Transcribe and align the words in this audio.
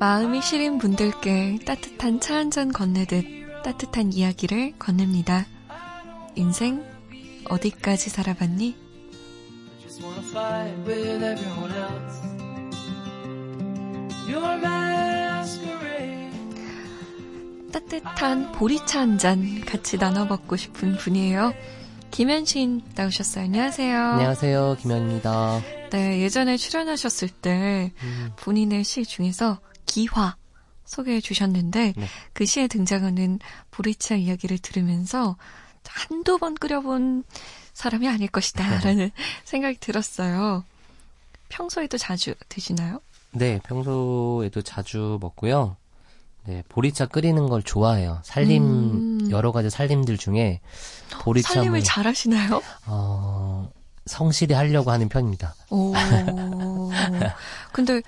마음이 0.00 0.40
시린 0.42 0.78
분들께 0.78 1.58
따뜻한 1.66 2.18
차 2.20 2.34
한 2.36 2.50
잔 2.50 2.72
건네듯 2.72 3.62
따뜻한 3.62 4.12
이야기를 4.12 4.72
건넵니다. 4.78 5.46
인생 6.34 6.82
어디까지 7.48 8.08
살아봤니? 8.10 8.74
따뜻한 17.72 18.52
보리차 18.52 19.00
한 19.00 19.18
잔 19.18 19.60
같이 19.64 19.98
나눠 19.98 20.24
먹고 20.24 20.56
싶은 20.56 20.96
분이에요. 20.96 21.52
김현신 22.10 22.82
나오셨어요. 22.94 23.44
안녕하세요. 23.44 23.98
안녕하세요, 23.98 24.76
김현입니다. 24.80 25.60
네, 25.90 26.20
예전에 26.20 26.56
출연하셨을 26.56 27.28
때 27.28 27.92
음, 28.02 28.30
본인의 28.36 28.82
시 28.84 29.04
중에서 29.04 29.58
기화 29.86 30.36
소개해 30.84 31.20
주셨는데 31.20 31.94
네. 31.96 32.06
그 32.32 32.44
시에 32.46 32.66
등장하는 32.66 33.38
보리차 33.70 34.16
이야기를 34.16 34.58
들으면서 34.58 35.36
한두 35.86 36.38
번 36.38 36.54
끓여본 36.54 37.24
사람이 37.72 38.08
아닐 38.08 38.28
것이다 38.28 38.80
라는 38.80 39.10
생각이 39.44 39.78
들었어요. 39.78 40.64
평소에도 41.48 41.98
자주 41.98 42.34
드시나요? 42.48 43.00
네, 43.32 43.60
평소에도 43.64 44.62
자주 44.62 45.18
먹고요. 45.20 45.76
네, 46.46 46.64
보리차 46.68 47.06
끓이는 47.06 47.48
걸 47.48 47.62
좋아해요. 47.62 48.20
살림 48.24 48.62
음. 48.64 49.30
여러 49.30 49.52
가지 49.52 49.70
살림들 49.70 50.16
중에 50.16 50.60
보리차 51.22 51.54
살림을 51.54 51.82
잘 51.84 52.06
하시나요? 52.06 52.62
어, 52.86 53.70
성실히 54.06 54.54
하려고 54.54 54.90
하는 54.90 55.08
편입니다. 55.08 55.54
오. 55.70 55.92
근데 57.72 58.02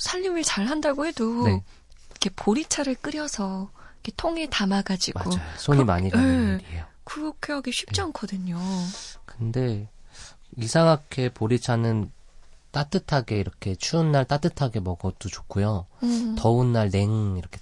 살림을 0.00 0.42
잘 0.42 0.66
한다고 0.66 1.06
해도 1.06 1.44
네. 1.46 1.62
이렇게 2.10 2.30
보리차를 2.34 2.96
끓여서 2.96 3.70
이렇게 4.02 4.12
통에 4.16 4.46
담아가지고 4.48 5.20
맞아요. 5.30 5.40
손이 5.58 5.78
그- 5.80 5.84
많이 5.84 6.10
가는 6.10 6.56
네. 6.58 6.64
일이에요. 6.64 6.84
그렇게 7.04 7.52
하기 7.52 7.70
쉽지 7.72 7.96
네. 7.96 8.02
않거든요. 8.02 8.58
근데 9.26 9.88
이상하게 10.56 11.30
보리차는 11.30 12.10
따뜻하게 12.70 13.38
이렇게 13.38 13.74
추운 13.74 14.12
날 14.12 14.24
따뜻하게 14.24 14.80
먹어도 14.80 15.28
좋고요. 15.28 15.86
음, 16.04 16.36
더운 16.38 16.72
날 16.72 16.90
냉 16.90 17.36
이렇게 17.36 17.58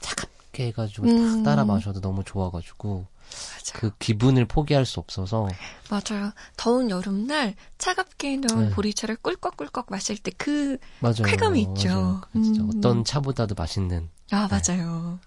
차갑게 0.59 0.67
해가지고 0.67 1.07
음. 1.07 1.45
딱 1.45 1.51
따라 1.51 1.65
마셔도 1.65 2.01
너무 2.01 2.25
좋아가지고 2.25 3.07
맞아요. 3.31 3.73
그 3.75 3.91
기분을 3.99 4.47
포기할 4.47 4.85
수 4.85 5.01
없어서 5.01 5.49
맞아요. 5.89 6.33
더운 6.57 6.91
여름날 6.91 7.55
차갑게 7.79 8.39
넣은 8.39 8.69
네. 8.69 8.71
보리차를 8.75 9.17
꿀꺽꿀꺽 9.17 9.87
마실 9.91 10.19
때 10.19 10.33
그. 10.37 10.79
쾌감이 11.25 11.61
있죠. 11.63 11.89
맞아요. 11.89 12.21
그 12.33 12.43
진짜 12.43 12.63
음. 12.63 12.71
어떤 12.75 13.05
차보다도 13.05 13.55
맛있는. 13.55 14.11
아, 14.33 14.49
맞아요. 14.51 15.19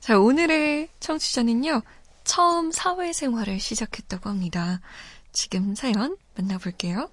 자, 0.00 0.18
오늘의 0.18 0.88
청취자는요, 1.00 1.82
처음 2.24 2.72
사회생활을 2.72 3.60
시작했다고 3.60 4.28
합니다. 4.30 4.80
지금 5.32 5.74
사연 5.74 6.16
만나볼게요. 6.36 7.10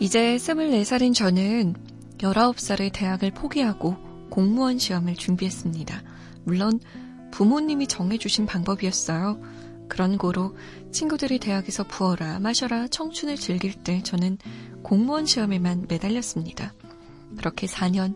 이제 0.00 0.36
24살인 0.36 1.12
저는 1.12 1.74
19살에 2.18 2.92
대학을 2.92 3.32
포기하고 3.32 3.96
공무원 4.30 4.78
시험을 4.78 5.16
준비했습니다. 5.16 6.02
물론 6.44 6.78
부모님이 7.32 7.88
정해주신 7.88 8.46
방법이었어요. 8.46 9.40
그런 9.88 10.16
고로 10.16 10.56
친구들이 10.92 11.40
대학에서 11.40 11.82
부어라 11.82 12.38
마셔라 12.38 12.88
청춘을 12.88 13.36
즐길 13.36 13.74
때 13.74 14.02
저는 14.04 14.38
공무원 14.82 15.26
시험에만 15.26 15.86
매달렸습니다. 15.88 16.74
그렇게 17.36 17.66
4년 17.66 18.14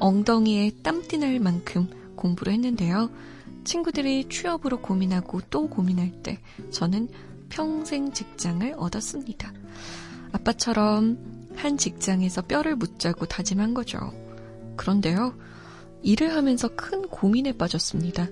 엉덩이에 0.00 0.72
땀띠 0.82 1.18
날 1.18 1.38
만큼 1.38 1.88
공부를 2.16 2.52
했는데요. 2.54 3.10
친구들이 3.64 4.28
취업으로 4.28 4.80
고민하고 4.80 5.40
또 5.50 5.68
고민할 5.68 6.22
때 6.22 6.40
저는 6.72 7.08
평생 7.48 8.12
직장을 8.12 8.74
얻었습니다. 8.76 9.52
아빠처럼 10.32 11.18
한 11.54 11.76
직장에서 11.76 12.42
뼈를 12.42 12.76
묻자고 12.76 13.26
다짐한 13.26 13.74
거죠. 13.74 13.98
그런데요, 14.76 15.34
일을 16.02 16.34
하면서 16.34 16.68
큰 16.68 17.08
고민에 17.08 17.52
빠졌습니다. 17.52 18.28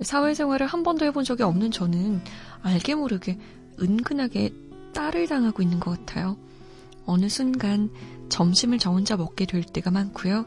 사회생활을 0.00 0.66
한 0.66 0.82
번도 0.82 1.04
해본 1.04 1.24
적이 1.24 1.44
없는 1.44 1.70
저는 1.70 2.20
알게 2.62 2.94
모르게 2.94 3.38
은근하게 3.80 4.52
딸을 4.92 5.28
당하고 5.28 5.62
있는 5.62 5.80
것 5.80 5.98
같아요. 5.98 6.36
어느 7.06 7.28
순간 7.28 7.90
점심을 8.28 8.78
저 8.78 8.90
혼자 8.90 9.16
먹게 9.16 9.46
될 9.46 9.62
때가 9.62 9.90
많고요. 9.90 10.46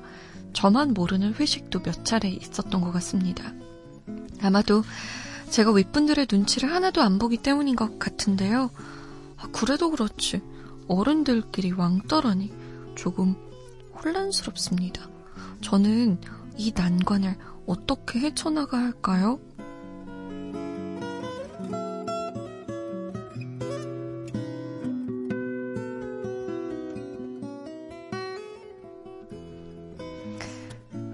저만 0.53 0.93
모르는 0.93 1.35
회식도 1.35 1.83
몇 1.83 2.03
차례 2.03 2.29
있었던 2.29 2.81
것 2.81 2.91
같습니다. 2.93 3.53
아마도 4.41 4.83
제가 5.49 5.71
윗분들의 5.71 6.27
눈치를 6.29 6.71
하나도 6.73 7.01
안 7.01 7.19
보기 7.19 7.37
때문인 7.37 7.75
것 7.75 7.99
같은데요. 7.99 8.71
아, 9.37 9.47
그래도 9.51 9.91
그렇지. 9.91 10.41
어른들끼리 10.87 11.71
왕따라니 11.71 12.51
조금 12.95 13.35
혼란스럽습니다. 13.95 15.09
저는 15.61 16.19
이 16.57 16.73
난관을 16.75 17.35
어떻게 17.65 18.19
헤쳐나가야 18.19 18.85
할까요? 18.85 19.39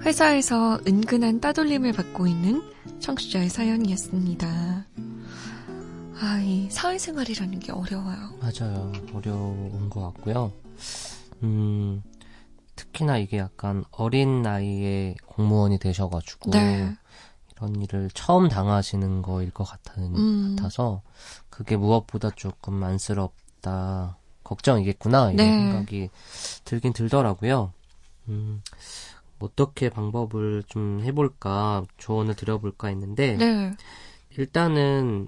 회사에서 0.01 0.79
은근한 0.85 1.39
따돌림을 1.39 1.93
받고 1.93 2.27
있는 2.27 2.61
청취자의 2.99 3.49
사연이었습니다. 3.49 4.92
아, 6.23 6.39
이 6.39 6.69
사회생활이라는 6.69 7.59
게 7.59 7.73
어려워요. 7.73 8.29
맞아요. 8.39 8.93
어려운 9.13 9.89
것 9.89 9.99
같고요. 10.13 10.53
음, 11.43 12.01
특히나 12.77 13.17
이게 13.17 13.39
약간 13.39 13.83
어린 13.91 14.41
나이에 14.41 15.15
공무원이 15.25 15.79
되셔가지고 15.79 16.51
네. 16.51 16.95
이런 17.51 17.81
일을 17.81 18.09
처음 18.13 18.47
당하시는 18.47 19.21
거일 19.21 19.51
것 19.51 19.65
같은, 19.65 20.15
음. 20.15 20.55
같아서 20.55 21.01
그게 21.49 21.75
무엇보다 21.75 22.29
조금 22.29 22.81
안쓰럽다, 22.81 24.15
걱정이겠구나 24.45 25.31
이런 25.31 25.35
네. 25.35 25.57
생각이 25.57 26.09
들긴 26.63 26.93
들더라고요. 26.93 27.73
음, 28.29 28.61
어떻게 29.39 29.89
방법을 29.89 30.63
좀 30.67 31.01
해볼까 31.03 31.83
조언을 31.97 32.35
드려볼까 32.35 32.87
했는데 32.87 33.35
네. 33.35 33.75
일단은 34.37 35.27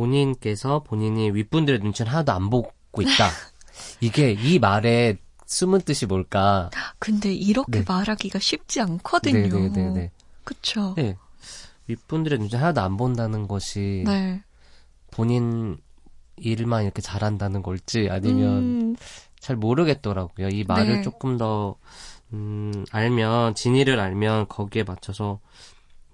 본인께서 0.00 0.82
본인이 0.82 1.30
윗분들의 1.30 1.80
눈치를 1.80 2.10
하나도 2.10 2.32
안 2.32 2.48
보고 2.48 2.72
있다. 3.02 3.30
이게 4.00 4.32
이 4.32 4.58
말의 4.58 5.18
숨은 5.44 5.82
뜻이 5.82 6.06
뭘까? 6.06 6.70
근데 6.98 7.32
이렇게 7.34 7.80
네. 7.80 7.84
말하기가 7.86 8.38
쉽지 8.38 8.80
않거든요. 8.80 9.48
네네네네. 9.48 10.10
그쵸? 10.44 10.94
네. 10.96 11.16
윗분들의 11.86 12.38
눈치 12.38 12.56
하나도 12.56 12.80
안 12.80 12.96
본다는 12.96 13.46
것이 13.46 14.04
네. 14.06 14.42
본인 15.10 15.76
일만 16.36 16.84
이렇게 16.84 17.02
잘한다는 17.02 17.62
걸지 17.62 18.08
아니면 18.10 18.58
음, 18.58 18.96
잘 19.38 19.56
모르겠더라고요. 19.56 20.48
이 20.48 20.64
말을 20.64 20.96
네. 20.96 21.02
조금 21.02 21.36
더 21.36 21.76
음, 22.32 22.86
알면 22.90 23.54
진위를 23.54 24.00
알면 24.00 24.48
거기에 24.48 24.84
맞춰서 24.84 25.40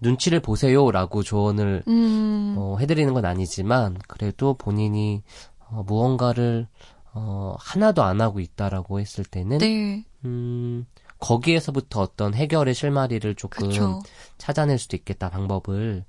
눈치를 0.00 0.40
보세요라고 0.40 1.22
조언을 1.22 1.82
음, 1.88 2.54
어, 2.58 2.76
해드리는 2.78 3.12
건 3.14 3.24
아니지만 3.24 3.98
그래도 4.06 4.54
본인이 4.54 5.22
어, 5.58 5.82
무언가를 5.86 6.66
어, 7.12 7.56
하나도 7.58 8.02
안 8.02 8.20
하고 8.20 8.40
있다라고 8.40 9.00
했을 9.00 9.24
때는 9.24 9.58
네. 9.58 10.04
음, 10.24 10.86
거기에서부터 11.18 12.00
어떤 12.00 12.34
해결의 12.34 12.74
실마리를 12.74 13.34
조금 13.36 13.68
그쵸. 13.68 14.02
찾아낼 14.36 14.78
수도 14.78 14.96
있겠다 14.96 15.30
방법을 15.30 16.04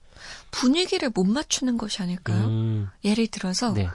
분위기를 0.52 1.12
못 1.14 1.24
맞추는 1.26 1.78
것이 1.78 2.02
아닐까요? 2.02 2.46
음, 2.46 2.90
예를 3.04 3.28
들어서, 3.28 3.74
네. 3.74 3.88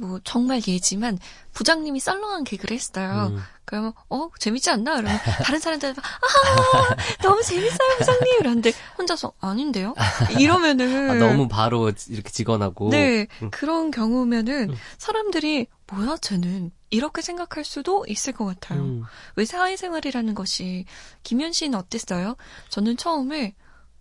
뭐, 0.00 0.20
정말 0.24 0.60
예지만, 0.66 1.18
부장님이 1.52 2.00
썰렁한 2.00 2.44
개그를 2.44 2.74
했어요. 2.74 3.32
음, 3.32 3.42
그러면, 3.64 3.92
어, 4.08 4.28
재밌지 4.38 4.70
않나? 4.70 4.96
그러면, 4.96 5.18
다른 5.44 5.58
사람들은, 5.60 5.94
막, 5.94 6.04
아, 6.04 6.96
너무 7.22 7.42
재밌어요, 7.42 7.98
부장님! 7.98 8.40
이러는데, 8.40 8.72
혼자서, 8.98 9.32
아닌데요? 9.40 9.94
이러면은. 10.38 11.10
아, 11.10 11.14
너무 11.14 11.48
바로 11.48 11.92
이렇게 12.08 12.30
직언하고 12.30 12.90
네, 12.90 13.26
음. 13.42 13.50
그런 13.50 13.90
경우면은, 13.90 14.70
음. 14.70 14.76
사람들이, 14.98 15.66
뭐야, 15.86 16.16
쟤는. 16.18 16.72
이렇게 16.92 17.22
생각할 17.22 17.64
수도 17.64 18.04
있을 18.08 18.32
것 18.32 18.44
같아요. 18.46 18.80
음, 18.80 19.04
왜 19.36 19.44
사회생활이라는 19.44 20.34
것이 20.34 20.86
김현 21.22 21.52
씨는 21.52 21.78
어땠어요? 21.78 22.34
저는 22.68 22.96
처음에 22.96 23.54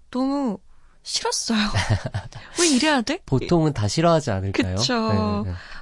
너무 0.09 0.57
싫었어요. 1.03 1.59
왜 2.59 2.67
이래야 2.67 3.01
돼? 3.01 3.19
보통은 3.25 3.73
다 3.73 3.87
싫어하지 3.87 4.31
않을까요? 4.31 4.75
네, 4.75 4.81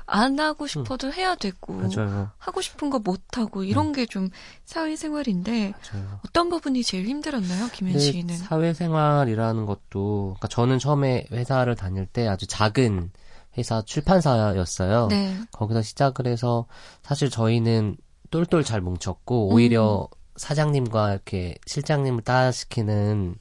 안 0.10 0.40
하고 0.40 0.66
싶어도 0.68 1.12
해야 1.12 1.36
되고 1.36 1.82
네. 1.82 1.96
맞아요. 1.96 2.30
하고 2.38 2.62
싶은 2.62 2.90
거 2.90 2.98
못 3.00 3.38
하고 3.38 3.64
이런 3.64 3.92
게좀 3.92 4.30
사회생활인데 4.66 5.74
맞아요. 5.94 6.20
어떤 6.26 6.50
부분이 6.50 6.84
제일 6.84 7.06
힘들었나요, 7.08 7.68
김현 7.74 7.94
근데 7.94 8.00
씨는? 8.12 8.36
사회생활이라는 8.38 9.66
것도, 9.66 10.36
그러니까 10.40 10.48
저는 10.48 10.80
처음에 10.80 11.28
회사를 11.32 11.76
다닐 11.76 12.06
때 12.06 12.28
아주 12.28 12.48
작은 12.48 13.12
회사 13.58 13.82
출판사였어요. 13.82 15.08
네. 15.08 15.38
거기서 15.52 15.82
시작을 15.82 16.28
해서 16.28 16.66
사실 17.04 17.30
저희는 17.30 17.98
똘똘 18.32 18.64
잘 18.64 18.82
뭉쳤고 18.82 19.50
오히려 19.54 20.08
음. 20.12 20.18
사장님과 20.38 21.12
이렇게 21.14 21.56
실장님을 21.66 22.22
따시키는 22.24 23.36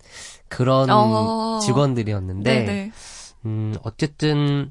그런 0.49 0.89
어. 0.91 1.59
직원들이었는데 1.63 2.55
네네. 2.65 2.93
음 3.45 3.75
어쨌든 3.83 4.71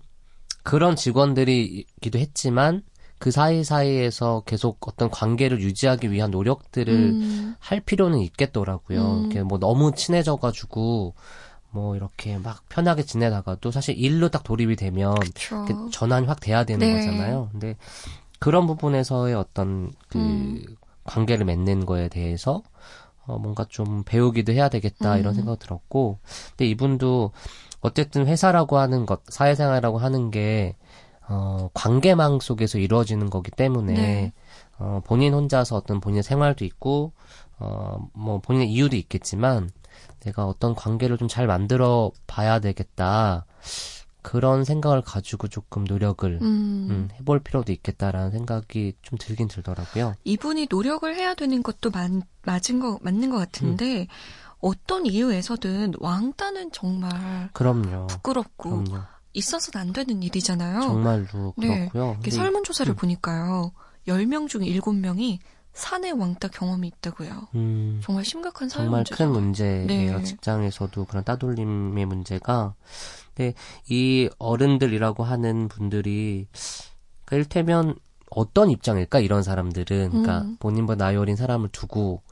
그런 0.66 0.96
직원들이기도 0.96 2.18
했지만 2.18 2.82
그 3.20 3.30
사이사이에서 3.30 4.44
계속 4.46 4.86
어떤 4.88 5.10
관계를 5.12 5.62
유지하기 5.62 6.12
위한 6.12 6.32
노력들을 6.32 6.94
음, 6.94 7.56
할 7.60 7.80
필요는 7.80 8.20
있겠더라고요. 8.20 9.00
음. 9.00 9.20
이렇게 9.22 9.44
뭐 9.44 9.60
너무 9.60 9.94
친해져가지고 9.94 11.14
뭐 11.70 11.96
이렇게 11.96 12.40
막 12.40 12.68
편하게 12.68 13.04
지내다가도 13.04 13.70
사실 13.70 13.96
일로 13.96 14.30
딱 14.30 14.44
돌입이 14.44 14.76
되면 14.76 15.16
전환이 15.92 16.26
확 16.26 16.40
돼야 16.40 16.64
되는 16.64 16.80
네. 16.88 16.94
거잖아요. 16.94 17.50
근데 17.52 17.78
그런 18.40 18.66
부분에서의 18.66 19.36
어떤 19.36 19.94
그 20.10 20.18
음. 20.18 20.66
관계를 21.04 21.46
맺는 21.46 21.86
거에 21.86 22.10
대해서 22.10 22.64
어 23.28 23.38
뭔가 23.38 23.66
좀 23.70 24.04
배우기도 24.04 24.52
해야 24.52 24.70
되겠다 24.70 25.18
이런 25.18 25.34
음. 25.34 25.36
생각 25.36 25.60
들었고 25.60 26.20
근데 26.50 26.66
이분도 26.66 27.32
어쨌든 27.86 28.28
회사라고 28.28 28.78
하는 28.78 29.06
것, 29.06 29.22
사회생활이라고 29.28 29.98
하는 29.98 30.32
게 30.32 30.76
어, 31.28 31.70
관계망 31.74 32.40
속에서 32.40 32.78
이루어지는 32.78 33.30
거기 33.30 33.52
때문에 33.52 33.94
네. 33.94 34.34
어, 34.78 35.02
본인 35.06 35.34
혼자서 35.34 35.76
어떤 35.76 36.00
본인의 36.00 36.24
생활도 36.24 36.66
있고 36.66 37.14
어, 37.58 38.08
뭐 38.14 38.40
본인의 38.40 38.70
이유도 38.72 38.96
있겠지만 38.96 39.70
내가 40.20 40.46
어떤 40.46 40.76
관계를 40.76 41.18
좀 41.18 41.28
잘 41.28 41.48
만들어 41.48 42.12
봐야 42.28 42.60
되겠다. 42.60 43.46
그런 44.22 44.64
생각을 44.64 45.02
가지고 45.02 45.48
조금 45.48 45.84
노력을 45.84 46.40
음, 46.42 46.88
음, 46.90 47.10
해볼 47.20 47.42
필요도 47.42 47.72
있겠다라는 47.72 48.32
생각이 48.32 48.94
좀 49.04 49.20
들긴 49.20 49.48
들더라고요. 49.48 50.16
이분이 50.24 50.68
노력을 50.70 51.14
해야 51.16 51.36
되는 51.36 51.62
것도 51.62 51.92
맞, 51.92 52.10
맞은 52.42 52.80
거, 52.80 52.98
맞는 53.04 53.30
것 53.30 53.38
같은데, 53.38 54.02
음. 54.02 54.08
어떤 54.66 55.06
이유에서든 55.06 55.94
왕따는 56.00 56.72
정말 56.72 57.50
그럼요. 57.54 58.08
부끄럽고, 58.08 58.84
그럼요. 58.84 59.04
있어서는 59.34 59.88
안 59.88 59.94
되는 59.94 60.24
일이잖아요. 60.24 60.82
정말로 60.82 61.54
네. 61.58 61.88
그렇고요. 61.90 62.14
근데 62.16 62.32
설문조사를 62.32 62.92
음. 62.92 62.96
보니까요. 62.96 63.74
10명 64.08 64.48
중에 64.48 64.62
7명이 64.62 65.38
사내 65.74 66.10
왕따 66.10 66.48
경험이 66.48 66.88
있다고요. 66.88 67.50
음, 67.54 68.00
정말 68.04 68.26
심각한 68.26 68.68
사회 68.68 68.86
정말 68.86 69.00
문제죠. 69.02 69.16
큰 69.18 69.32
문제예요. 69.32 69.86
네. 70.18 70.24
직장에서도 70.24 71.06
그런 71.06 71.24
따돌림의 71.24 72.06
문제가. 72.08 72.74
근데 73.36 73.54
이 73.88 74.30
어른들이라고 74.40 75.24
하는 75.24 75.68
분들이 75.68 76.48
그 77.26 77.36
일테면 77.36 77.96
어떤 78.32 78.72
입장일까 78.72 79.20
이런 79.20 79.44
사람들은 79.44 80.10
그러니까 80.10 80.42
음. 80.42 80.58
본인보다 80.60 81.06
나이 81.06 81.18
어린 81.18 81.36
사람을 81.36 81.70
두고 81.70 82.24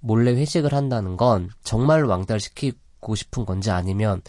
몰래 0.00 0.32
회식을 0.32 0.72
한다는 0.74 1.16
건 1.16 1.50
정말로 1.62 2.08
왕따를 2.08 2.40
시키고 2.40 3.14
싶은 3.14 3.44
건지 3.44 3.70
아니면 3.70 4.22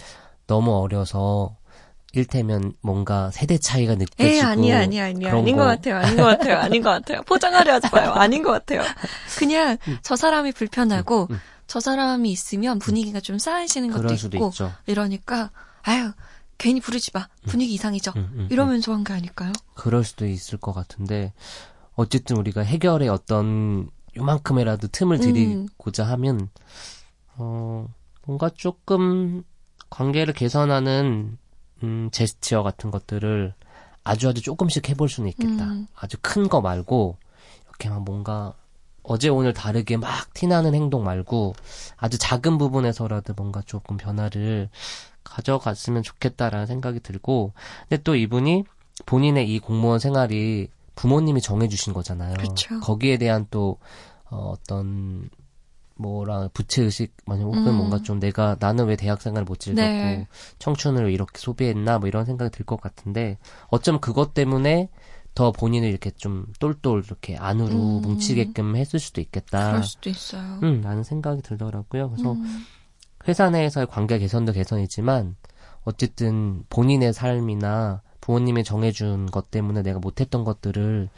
너무 0.48 0.76
어려서 0.78 1.56
일테면 2.14 2.74
뭔가 2.82 3.32
세대 3.32 3.58
차이가 3.58 3.96
느껴지고 3.96 4.24
에이, 4.24 4.42
아니야, 4.42 4.80
아니야. 4.82 5.14
그런 5.14 5.36
아닌 5.44 5.56
것 5.56 5.62
거. 5.64 5.68
같아요, 5.70 5.96
아닌 5.98 6.18
것 6.18 6.24
같아요, 6.24 6.58
아닌 6.58 6.82
것 6.84 6.90
같아요. 6.90 7.22
포장하려 7.24 7.74
하지 7.76 7.88
마요. 7.94 8.12
아닌 8.12 8.44
것 8.44 8.52
같아요. 8.52 8.82
그냥 9.40 9.78
저 10.02 10.18
사람이 10.18 10.52
불편하고, 10.52 11.28
음, 11.30 11.36
음. 11.36 11.40
저 11.68 11.80
사람이 11.80 12.30
있으면 12.30 12.80
분위기가 12.80 13.22
좀 13.22 13.38
쌓이시는 13.40 13.92
것도 13.92 14.14
있고, 14.14 14.50
있죠. 14.50 14.74
이러니까, 14.88 15.52
아유, 15.84 16.12
괜히 16.58 16.82
부르지 16.82 17.12
마. 17.14 17.30
분위기 17.48 17.74
이상이죠. 17.76 18.12
음, 18.14 18.30
음, 18.34 18.40
음. 18.42 18.48
이러면서 18.52 18.92
한 18.94 19.06
게 19.06 19.14
아닐까요? 19.14 19.54
그럴 19.74 20.04
수도 20.04 20.26
있을 20.28 20.58
것 20.58 20.74
같은데 20.74 21.32
어쨌든 21.96 22.36
우리가 22.36 22.60
해결에 22.62 23.08
어떤 23.08 23.90
요만큼이라도 24.18 24.88
틈을 24.90 25.18
음. 25.18 25.22
들이고자 25.22 26.06
하면 26.06 26.50
어 27.38 27.88
뭔가 28.26 28.50
조금 28.50 29.44
관계를 29.90 30.34
개선하는 30.34 31.38
음 31.84 32.10
제스처 32.12 32.64
같은 32.64 32.92
것들을 32.92 33.54
아주 34.04 34.30
아주 34.30 34.42
조금씩 34.42 34.90
해볼 34.90 35.10
수는 35.10 35.30
있겠다. 35.30 35.66
음. 35.66 35.88
아주 35.96 36.18
큰 36.22 36.48
거 36.50 36.62
말고 36.62 37.18
이렇게 37.70 37.90
막 37.90 38.04
뭔가 38.04 38.54
어제 39.04 39.30
오늘 39.30 39.54
다르게 39.54 39.98
막 39.98 40.34
티나는 40.34 40.76
행동 40.76 41.04
말고 41.04 41.56
아주 41.98 42.18
작은 42.20 42.58
부분에서라도 42.58 43.34
뭔가 43.36 43.62
조금 43.66 43.98
변화를 43.98 44.70
가져갔으면 45.24 46.04
좋겠다라는 46.04 46.68
생각이 46.68 47.00
들고 47.00 47.54
근데 47.88 48.02
또 48.04 48.16
이분이 48.16 48.64
본인의 49.06 49.52
이 49.52 49.60
공무원 49.60 50.00
생활이 50.00 50.70
부모님이 50.96 51.42
정해주신 51.42 51.94
거잖아요. 51.94 52.36
그쵸. 52.38 52.80
거기에 52.82 53.18
대한 53.18 53.48
또 53.50 53.78
어, 54.30 54.54
어떤 54.56 55.30
뭐라 55.96 56.50
부채 56.54 56.82
의식 56.84 57.16
아니 57.28 57.44
혹은 57.44 57.68
음. 57.68 57.76
뭔가 57.76 58.02
좀 58.02 58.20
내가 58.20 58.56
나는 58.60 58.86
왜 58.86 58.96
대학 58.96 59.22
생활을 59.22 59.46
못 59.46 59.60
즐겼고 59.60 59.88
네. 59.88 60.28
청춘을 60.58 61.06
왜 61.06 61.12
이렇게 61.14 61.38
소비했나 61.38 62.00
뭐 62.00 62.08
이런 62.08 62.26
생각이 62.26 62.50
들 62.52 62.66
것 62.66 62.82
같은데 62.82 63.38
어쩜 63.68 64.00
그것 64.00 64.34
때문에 64.34 64.90
더 65.36 65.52
본인을 65.52 65.88
이렇게 65.88 66.12
좀 66.12 66.46
똘똘 66.60 67.04
이렇게 67.06 67.38
안으로 67.38 67.76
음. 67.98 68.02
뭉치게끔 68.02 68.76
했을 68.76 69.00
수도 69.00 69.22
있겠다. 69.22 69.70
그럴 69.72 69.84
수도 69.84 70.10
있어요. 70.10 70.60
음, 70.64 70.82
라는 70.82 71.04
생각이 71.04 71.42
들더라고요. 71.42 72.10
그래서 72.10 72.34
음. 72.34 72.66
회사 73.28 73.50
내에서의 73.50 73.88
관계 73.88 74.18
개선도 74.20 74.52
개선이지만 74.54 75.36
어쨌든 75.84 76.64
본인의 76.70 77.14
삶이나 77.14 78.02
부모님이 78.22 78.64
정해준 78.64 79.26
것 79.28 79.52
때문에 79.52 79.82
내가 79.82 80.00
못했던 80.00 80.44
것들을 80.44 81.10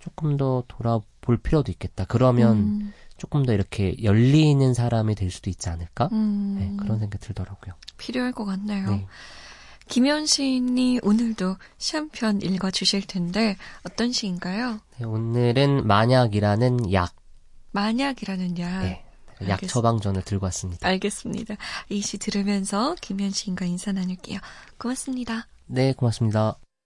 조금 0.00 0.36
더 0.36 0.64
돌아볼 0.68 1.36
필요도 1.38 1.70
있겠다. 1.72 2.04
그러면 2.06 2.56
음. 2.58 2.92
조금 3.18 3.44
더 3.44 3.52
이렇게 3.52 3.94
열리는 4.02 4.74
사람이 4.74 5.14
될 5.14 5.30
수도 5.30 5.48
있지 5.50 5.68
않을까? 5.68 6.08
음. 6.12 6.56
네, 6.58 6.76
그런 6.82 6.98
생각이 6.98 7.24
들더라고요. 7.24 7.74
필요할 7.98 8.32
것 8.32 8.44
같네요. 8.44 8.90
네. 8.90 9.06
김현 9.88 10.26
시인이 10.26 11.00
오늘도 11.02 11.56
시 11.78 11.96
한 11.96 12.08
편 12.10 12.42
읽어주실 12.42 13.06
텐데 13.06 13.56
어떤 13.84 14.10
시인가요? 14.12 14.80
네, 14.98 15.04
오늘은 15.06 15.86
만약이라는 15.86 16.92
약, 16.92 17.14
만약이라는 17.72 18.58
약. 18.58 18.82
네, 18.82 19.04
약. 19.48 19.60
처방전을 19.66 20.22
들고 20.22 20.44
왔습니다. 20.46 20.88
알겠습니다. 20.88 21.56
이 21.90 22.00
시 22.00 22.18
들으면서 22.18 22.96
김현 23.00 23.30
시인과 23.30 23.64
인사 23.66 23.92
나눌게요. 23.92 24.40
고맙습니다. 24.78 25.46
네, 25.66 25.92
고맙습니다. 25.92 26.58